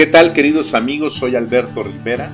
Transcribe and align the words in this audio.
¿Qué 0.00 0.06
tal 0.06 0.32
queridos 0.32 0.72
amigos? 0.72 1.16
Soy 1.16 1.36
Alberto 1.36 1.82
Rivera 1.82 2.30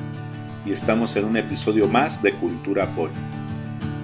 y 0.65 0.71
estamos 0.71 1.17
en 1.17 1.25
un 1.25 1.37
episodio 1.37 1.89
más 1.89 2.23
de 2.23 2.31
Cultura 2.31 2.87
Pop. 2.95 3.11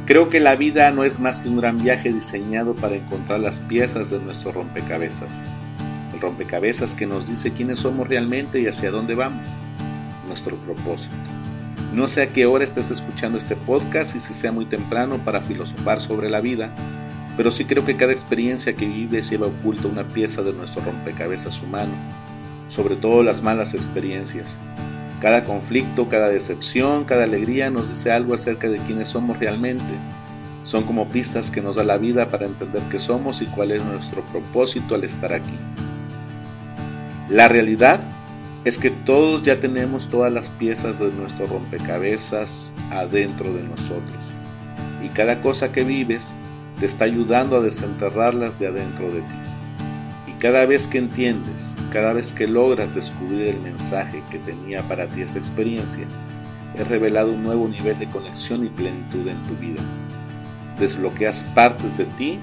Creo 0.04 0.28
que 0.28 0.40
la 0.40 0.56
vida 0.56 0.90
no 0.90 1.04
es 1.04 1.20
más 1.20 1.38
que 1.38 1.48
un 1.48 1.58
gran 1.58 1.80
viaje 1.80 2.12
diseñado 2.12 2.74
para 2.74 2.96
encontrar 2.96 3.38
las 3.38 3.60
piezas 3.60 4.10
de 4.10 4.18
nuestro 4.18 4.50
rompecabezas. 4.50 5.44
El 6.12 6.20
rompecabezas 6.20 6.96
que 6.96 7.06
nos 7.06 7.28
dice 7.28 7.52
quiénes 7.52 7.78
somos 7.78 8.08
realmente 8.08 8.60
y 8.60 8.66
hacia 8.66 8.90
dónde 8.90 9.14
vamos. 9.14 9.46
Nuestro 10.26 10.56
propósito. 10.56 11.14
No 11.94 12.08
sé 12.08 12.22
a 12.22 12.32
qué 12.32 12.46
hora 12.46 12.64
estés 12.64 12.90
escuchando 12.90 13.38
este 13.38 13.54
podcast 13.54 14.16
y 14.16 14.18
si 14.18 14.34
sea 14.34 14.50
muy 14.50 14.64
temprano 14.64 15.18
para 15.18 15.40
filosofar 15.40 16.00
sobre 16.00 16.30
la 16.30 16.40
vida, 16.40 16.74
pero 17.36 17.52
sí 17.52 17.64
creo 17.64 17.86
que 17.86 17.96
cada 17.96 18.10
experiencia 18.10 18.74
que 18.74 18.86
vives 18.86 19.30
lleva 19.30 19.46
oculta 19.46 19.86
una 19.86 20.08
pieza 20.08 20.42
de 20.42 20.52
nuestro 20.52 20.82
rompecabezas 20.82 21.62
humano 21.62 21.92
sobre 22.68 22.96
todo 22.96 23.22
las 23.22 23.42
malas 23.42 23.74
experiencias. 23.74 24.58
Cada 25.20 25.44
conflicto, 25.44 26.08
cada 26.08 26.28
decepción, 26.28 27.04
cada 27.04 27.24
alegría 27.24 27.70
nos 27.70 27.88
dice 27.88 28.10
algo 28.10 28.34
acerca 28.34 28.68
de 28.68 28.78
quiénes 28.78 29.08
somos 29.08 29.38
realmente. 29.38 29.94
Son 30.64 30.84
como 30.84 31.08
pistas 31.08 31.50
que 31.50 31.60
nos 31.60 31.76
da 31.76 31.84
la 31.84 31.98
vida 31.98 32.28
para 32.28 32.46
entender 32.46 32.82
qué 32.90 32.98
somos 32.98 33.42
y 33.42 33.46
cuál 33.46 33.70
es 33.70 33.84
nuestro 33.84 34.22
propósito 34.26 34.94
al 34.94 35.04
estar 35.04 35.32
aquí. 35.32 35.56
La 37.28 37.48
realidad 37.48 38.00
es 38.64 38.78
que 38.78 38.90
todos 38.90 39.42
ya 39.42 39.58
tenemos 39.58 40.08
todas 40.08 40.32
las 40.32 40.50
piezas 40.50 40.98
de 40.98 41.10
nuestro 41.12 41.46
rompecabezas 41.46 42.74
adentro 42.90 43.52
de 43.52 43.62
nosotros. 43.62 44.32
Y 45.04 45.08
cada 45.08 45.40
cosa 45.40 45.72
que 45.72 45.82
vives 45.82 46.36
te 46.78 46.86
está 46.86 47.04
ayudando 47.04 47.56
a 47.56 47.60
desenterrarlas 47.60 48.58
de 48.58 48.68
adentro 48.68 49.06
de 49.06 49.20
ti. 49.20 49.51
Cada 50.42 50.66
vez 50.66 50.88
que 50.88 50.98
entiendes, 50.98 51.76
cada 51.92 52.12
vez 52.14 52.32
que 52.32 52.48
logras 52.48 52.96
descubrir 52.96 53.46
el 53.46 53.60
mensaje 53.60 54.24
que 54.28 54.40
tenía 54.40 54.82
para 54.82 55.06
ti 55.06 55.20
esa 55.20 55.38
experiencia, 55.38 56.04
he 56.74 56.82
revelado 56.82 57.30
un 57.30 57.44
nuevo 57.44 57.68
nivel 57.68 57.96
de 58.00 58.08
conexión 58.08 58.66
y 58.66 58.68
plenitud 58.68 59.28
en 59.28 59.40
tu 59.44 59.54
vida. 59.60 59.80
Desbloqueas 60.80 61.44
partes 61.54 61.98
de 61.98 62.06
ti, 62.06 62.40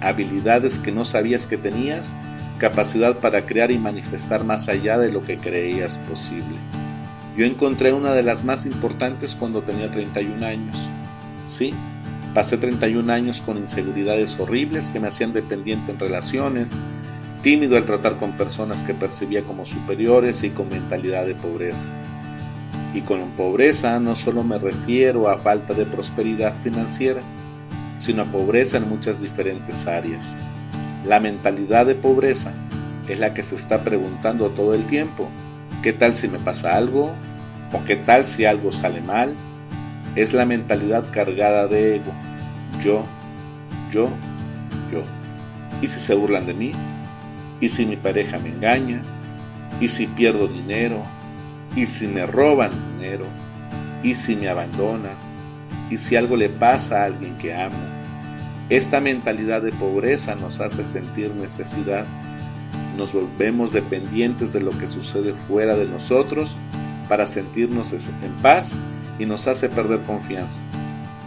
habilidades 0.00 0.78
que 0.78 0.92
no 0.92 1.04
sabías 1.04 1.46
que 1.46 1.58
tenías, 1.58 2.16
capacidad 2.56 3.18
para 3.18 3.44
crear 3.44 3.70
y 3.70 3.76
manifestar 3.76 4.42
más 4.42 4.70
allá 4.70 4.96
de 4.96 5.12
lo 5.12 5.20
que 5.20 5.36
creías 5.36 5.98
posible. 5.98 6.56
Yo 7.36 7.44
encontré 7.44 7.92
una 7.92 8.14
de 8.14 8.22
las 8.22 8.44
más 8.44 8.64
importantes 8.64 9.36
cuando 9.36 9.60
tenía 9.60 9.90
31 9.90 10.46
años. 10.46 10.88
Sí, 11.44 11.74
pasé 12.32 12.56
31 12.56 13.12
años 13.12 13.42
con 13.42 13.58
inseguridades 13.58 14.40
horribles 14.40 14.88
que 14.88 15.00
me 15.00 15.08
hacían 15.08 15.34
dependiente 15.34 15.92
en 15.92 15.98
relaciones, 15.98 16.78
tímido 17.46 17.76
al 17.76 17.84
tratar 17.84 18.16
con 18.16 18.32
personas 18.32 18.82
que 18.82 18.92
percibía 18.92 19.44
como 19.44 19.64
superiores 19.64 20.42
y 20.42 20.50
con 20.50 20.68
mentalidad 20.68 21.26
de 21.26 21.36
pobreza. 21.36 21.88
Y 22.92 23.02
con 23.02 23.20
pobreza 23.36 24.00
no 24.00 24.16
solo 24.16 24.42
me 24.42 24.58
refiero 24.58 25.28
a 25.28 25.38
falta 25.38 25.72
de 25.72 25.86
prosperidad 25.86 26.56
financiera, 26.56 27.20
sino 27.98 28.22
a 28.22 28.24
pobreza 28.24 28.78
en 28.78 28.88
muchas 28.88 29.22
diferentes 29.22 29.86
áreas. 29.86 30.36
La 31.06 31.20
mentalidad 31.20 31.86
de 31.86 31.94
pobreza 31.94 32.52
es 33.08 33.20
la 33.20 33.32
que 33.32 33.44
se 33.44 33.54
está 33.54 33.84
preguntando 33.84 34.50
todo 34.50 34.74
el 34.74 34.84
tiempo, 34.86 35.28
¿qué 35.84 35.92
tal 35.92 36.16
si 36.16 36.26
me 36.26 36.40
pasa 36.40 36.76
algo? 36.76 37.12
¿O 37.72 37.84
qué 37.84 37.94
tal 37.94 38.26
si 38.26 38.44
algo 38.44 38.72
sale 38.72 39.00
mal? 39.00 39.36
Es 40.16 40.32
la 40.32 40.46
mentalidad 40.46 41.04
cargada 41.12 41.68
de 41.68 41.94
ego, 41.94 42.12
yo, 42.82 43.04
yo, 43.92 44.08
yo. 44.90 45.02
¿Y 45.80 45.86
si 45.86 46.00
se 46.00 46.16
burlan 46.16 46.44
de 46.44 46.54
mí? 46.54 46.72
¿Y 47.60 47.68
si 47.68 47.86
mi 47.86 47.96
pareja 47.96 48.38
me 48.38 48.50
engaña? 48.50 49.02
¿Y 49.80 49.88
si 49.88 50.06
pierdo 50.06 50.46
dinero? 50.46 51.02
¿Y 51.74 51.86
si 51.86 52.06
me 52.06 52.26
roban 52.26 52.70
dinero? 52.92 53.26
¿Y 54.02 54.14
si 54.14 54.36
me 54.36 54.48
abandonan? 54.48 55.16
¿Y 55.90 55.96
si 55.96 56.16
algo 56.16 56.36
le 56.36 56.48
pasa 56.48 57.02
a 57.02 57.04
alguien 57.06 57.36
que 57.38 57.54
amo? 57.54 57.76
Esta 58.68 59.00
mentalidad 59.00 59.62
de 59.62 59.72
pobreza 59.72 60.34
nos 60.34 60.60
hace 60.60 60.84
sentir 60.84 61.30
necesidad. 61.34 62.04
Nos 62.96 63.12
volvemos 63.12 63.72
dependientes 63.72 64.52
de 64.52 64.60
lo 64.60 64.76
que 64.76 64.86
sucede 64.86 65.34
fuera 65.46 65.76
de 65.76 65.86
nosotros 65.86 66.56
para 67.08 67.26
sentirnos 67.26 67.92
en 67.92 68.32
paz 68.42 68.74
y 69.18 69.26
nos 69.26 69.46
hace 69.46 69.68
perder 69.68 70.00
confianza. 70.02 70.62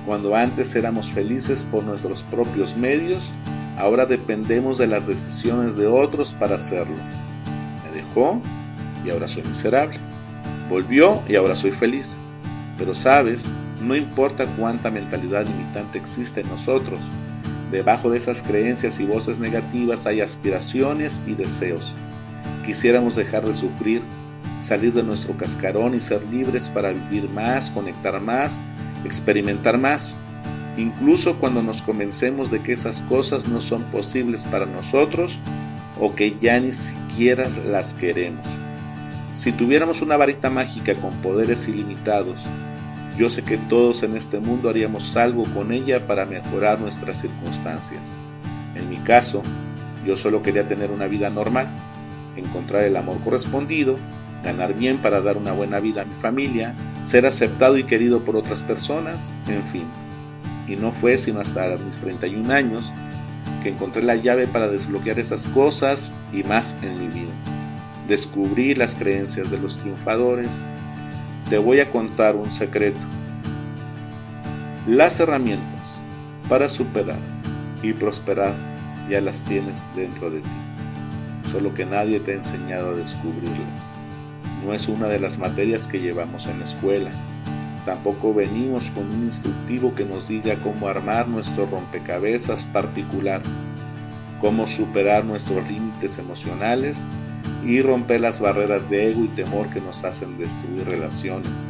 Cuando 0.05 0.35
antes 0.35 0.75
éramos 0.75 1.11
felices 1.11 1.63
por 1.63 1.83
nuestros 1.83 2.23
propios 2.23 2.75
medios, 2.75 3.31
Ahora 3.79 4.05
dependemos 4.05 4.77
de 4.77 4.87
las 4.87 5.07
decisiones 5.07 5.77
de 5.77 5.87
otros 5.87 6.33
para 6.33 6.55
hacerlo. 6.55 6.97
Me 7.85 8.01
dejó 8.01 8.41
y 9.05 9.09
ahora 9.09 9.25
soy 9.25 9.43
miserable. 9.43 9.97
Volvió 10.69 11.23
y 11.29 11.35
ahora 11.35 11.55
soy 11.55 11.71
feliz. 11.71 12.19
Pero 12.77 12.93
sabes, 12.93 13.49
no 13.81 13.95
importa 13.95 14.45
cuánta 14.57 14.91
mentalidad 14.91 15.45
limitante 15.45 15.97
existe 15.97 16.41
en 16.41 16.49
nosotros, 16.49 17.09
debajo 17.71 18.09
de 18.09 18.17
esas 18.17 18.43
creencias 18.43 18.99
y 18.99 19.05
voces 19.05 19.39
negativas 19.39 20.05
hay 20.05 20.19
aspiraciones 20.19 21.21
y 21.25 21.35
deseos. 21.35 21.95
Quisiéramos 22.65 23.15
dejar 23.15 23.45
de 23.45 23.53
sufrir, 23.53 24.01
salir 24.59 24.93
de 24.93 25.03
nuestro 25.03 25.37
cascarón 25.37 25.95
y 25.95 26.01
ser 26.01 26.25
libres 26.25 26.69
para 26.69 26.91
vivir 26.91 27.29
más, 27.29 27.71
conectar 27.71 28.19
más, 28.19 28.61
experimentar 29.05 29.77
más 29.77 30.17
incluso 30.77 31.37
cuando 31.37 31.61
nos 31.61 31.81
convencemos 31.81 32.51
de 32.51 32.61
que 32.61 32.73
esas 32.73 33.01
cosas 33.03 33.47
no 33.47 33.61
son 33.61 33.83
posibles 33.85 34.45
para 34.45 34.65
nosotros 34.65 35.39
o 35.99 36.15
que 36.15 36.35
ya 36.39 36.59
ni 36.59 36.71
siquiera 36.71 37.49
las 37.65 37.93
queremos. 37.93 38.47
Si 39.33 39.51
tuviéramos 39.51 40.01
una 40.01 40.17
varita 40.17 40.49
mágica 40.49 40.95
con 40.95 41.13
poderes 41.21 41.67
ilimitados, 41.67 42.45
yo 43.17 43.29
sé 43.29 43.43
que 43.43 43.57
todos 43.57 44.03
en 44.03 44.15
este 44.15 44.39
mundo 44.39 44.69
haríamos 44.69 45.15
algo 45.17 45.43
con 45.53 45.71
ella 45.71 46.07
para 46.07 46.25
mejorar 46.25 46.79
nuestras 46.79 47.19
circunstancias. 47.21 48.13
En 48.75 48.89
mi 48.89 48.97
caso, 48.97 49.41
yo 50.05 50.15
solo 50.15 50.41
quería 50.41 50.67
tener 50.67 50.91
una 50.91 51.07
vida 51.07 51.29
normal, 51.29 51.67
encontrar 52.37 52.83
el 52.83 52.95
amor 52.95 53.19
correspondido, 53.23 53.97
ganar 54.43 54.73
bien 54.73 54.97
para 54.99 55.21
dar 55.21 55.37
una 55.37 55.51
buena 55.51 55.79
vida 55.79 56.03
a 56.03 56.05
mi 56.05 56.15
familia, 56.15 56.73
ser 57.03 57.25
aceptado 57.25 57.77
y 57.77 57.83
querido 57.83 58.23
por 58.23 58.35
otras 58.37 58.63
personas, 58.63 59.33
en 59.47 59.63
fin, 59.65 59.83
y 60.69 60.75
no 60.75 60.91
fue 60.91 61.17
sino 61.17 61.39
hasta 61.39 61.75
mis 61.77 61.99
31 61.99 62.53
años 62.53 62.93
que 63.63 63.69
encontré 63.69 64.03
la 64.03 64.15
llave 64.15 64.47
para 64.47 64.67
desbloquear 64.67 65.19
esas 65.19 65.47
cosas 65.47 66.13
y 66.31 66.43
más 66.43 66.75
en 66.81 66.99
mi 66.99 67.07
vida. 67.07 67.31
Descubrí 68.07 68.75
las 68.75 68.95
creencias 68.95 69.51
de 69.51 69.57
los 69.57 69.77
triunfadores. 69.77 70.65
Te 71.49 71.57
voy 71.57 71.79
a 71.79 71.89
contar 71.89 72.35
un 72.35 72.49
secreto. 72.49 72.99
Las 74.87 75.19
herramientas 75.19 76.01
para 76.47 76.67
superar 76.67 77.19
y 77.83 77.93
prosperar 77.93 78.53
ya 79.09 79.21
las 79.21 79.43
tienes 79.43 79.87
dentro 79.95 80.29
de 80.29 80.41
ti, 80.41 80.47
solo 81.49 81.73
que 81.73 81.85
nadie 81.85 82.19
te 82.19 82.31
ha 82.31 82.35
enseñado 82.35 82.91
a 82.91 82.95
descubrirlas. 82.95 83.93
No 84.63 84.73
es 84.73 84.87
una 84.87 85.07
de 85.07 85.19
las 85.19 85.39
materias 85.39 85.87
que 85.87 85.99
llevamos 85.99 86.47
en 86.47 86.59
la 86.59 86.63
escuela, 86.63 87.11
Tampoco 87.89 88.35
venimos 88.35 88.91
con 88.91 89.09
un 89.09 89.23
instructivo 89.23 89.95
que 89.95 90.05
nos 90.05 90.27
diga 90.27 90.53
cómo 90.61 90.87
armar 90.87 91.27
nuestro 91.27 91.65
rompecabezas 91.65 92.63
particular, 92.65 93.41
cómo 94.39 94.67
superar 94.67 95.25
nuestros 95.25 95.67
límites 95.67 96.19
emocionales 96.19 97.07
y 97.65 97.81
romper 97.81 98.21
las 98.21 98.41
barreras 98.41 98.91
de 98.91 99.09
ego 99.09 99.23
y 99.23 99.27
temor 99.29 99.71
que 99.71 99.81
nos 99.81 100.03
hacen 100.03 100.37
destruir 100.37 100.85
relaciones, 100.85 101.65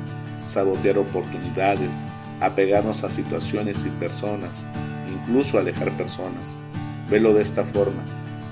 sabotear 0.45 0.97
oportunidades, 0.97 2.05
apegarnos 2.41 3.05
a 3.05 3.09
situaciones 3.09 3.85
y 3.85 3.89
personas, 3.91 4.69
incluso 5.09 5.57
alejar 5.57 5.89
personas. 5.95 6.59
Velo 7.09 7.33
de 7.33 7.43
esta 7.43 7.63
forma. 7.63 8.03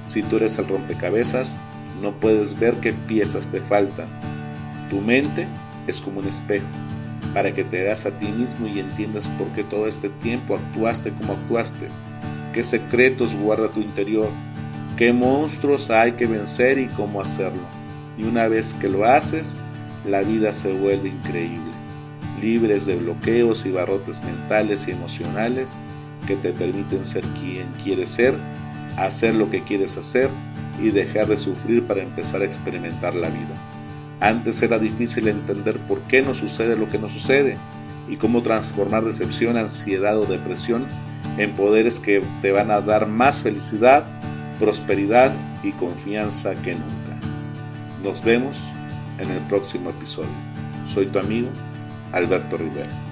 Si 0.06 0.24
tú 0.24 0.38
eres 0.38 0.58
el 0.58 0.70
rompecabezas, 0.70 1.58
no 2.02 2.14
puedes 2.14 2.58
ver 2.58 2.76
qué 2.76 2.94
piezas 2.94 3.50
te 3.50 3.60
faltan. 3.60 4.08
Tu 4.90 5.02
mente 5.02 5.50
es 5.86 6.02
como 6.02 6.22
un 6.22 6.28
espejo 6.30 6.66
para 7.38 7.54
que 7.54 7.64
te 7.64 7.84
veas 7.84 8.04
a 8.08 8.18
ti 8.18 8.30
mismo 8.30 8.66
y 8.66 8.80
entiendas 8.80 9.30
por 9.30 9.46
qué 9.50 9.64
todo 9.64 9.88
este 9.88 10.10
tiempo 10.10 10.56
actuaste 10.56 11.12
como 11.12 11.34
actuaste, 11.34 11.88
qué 12.52 12.64
secretos 12.64 13.36
guarda 13.36 13.70
tu 13.70 13.80
interior, 13.80 14.28
qué 14.98 15.14
monstruos 15.14 15.92
hay 15.92 16.14
que 16.14 16.26
vencer 16.26 16.80
y 16.80 16.88
cómo 16.88 17.22
hacerlo. 17.22 17.62
Y 18.18 18.24
una 18.24 18.48
vez 18.48 18.74
que 18.74 18.90
lo 18.90 19.06
haces, 19.06 19.56
la 20.04 20.22
vida 20.22 20.52
se 20.52 20.74
vuelve 20.74 21.10
increíble, 21.10 21.72
libres 22.42 22.88
de 22.88 22.96
bloqueos 22.96 23.68
y 23.68 23.72
barrotes 23.72 24.20
mentales 24.24 24.88
y 24.88 24.92
emocionales 24.94 25.78
que 26.26 26.38
te 26.38 26.52
permiten 26.52 27.06
ser 27.06 27.24
quien 27.40 27.68
quieres 27.84 28.10
ser, 28.10 28.34
hacer 28.98 29.36
lo 29.36 29.48
que 29.52 29.62
quieres 29.62 29.96
hacer 29.96 30.32
y 30.82 30.90
dejar 30.90 31.28
de 31.28 31.38
sufrir 31.38 31.86
para 31.86 32.02
empezar 32.02 32.42
a 32.42 32.46
experimentar 32.46 33.14
la 33.14 33.30
vida. 33.30 33.77
Antes 34.20 34.62
era 34.64 34.80
difícil 34.80 35.28
entender 35.28 35.78
por 35.80 36.02
qué 36.02 36.22
nos 36.22 36.38
sucede 36.38 36.76
lo 36.76 36.90
que 36.90 36.98
nos 36.98 37.12
sucede 37.12 37.58
y 38.10 38.18
cómo 38.18 38.42
transformar 38.42 39.04
decepción, 39.04 39.58
ansiedad 39.58 40.18
o 40.18 40.26
depresión 40.26 40.86
en 41.38 41.52
poderes 41.52 42.00
que 42.00 42.24
te 42.42 42.52
van 42.52 42.72
a 42.72 42.82
dar 42.82 43.08
más 43.08 43.44
felicidad, 43.44 44.06
prosperidad 44.60 45.34
y 45.64 45.72
confianza 45.72 46.56
que 46.56 46.74
nunca. 46.74 47.28
Nos 48.04 48.24
vemos 48.24 48.72
en 49.20 49.30
el 49.30 49.40
próximo 49.48 49.92
episodio. 49.92 50.30
Soy 50.88 51.08
tu 51.08 51.20
amigo, 51.20 51.50
Alberto 52.12 52.58
Rivera. 52.58 53.07